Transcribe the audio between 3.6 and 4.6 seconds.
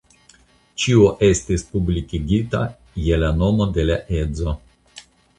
de la edzo.